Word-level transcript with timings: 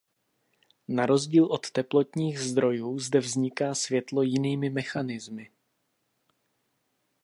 Na 0.87 1.05
rozdíl 1.05 1.45
od 1.45 1.71
teplotních 1.71 2.39
zdrojů 2.39 2.99
zde 2.99 3.19
vzniká 3.19 3.75
světlo 3.75 4.21
jinými 4.21 4.69
mechanismy. 4.69 5.49